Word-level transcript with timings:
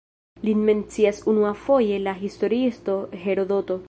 Lin 0.47 0.63
mencias 0.69 1.19
unuafoje 1.33 1.99
la 2.09 2.15
historiisto 2.25 2.97
Herodoto. 3.27 3.79